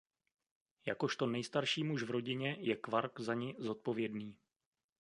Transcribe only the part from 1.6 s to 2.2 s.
muž v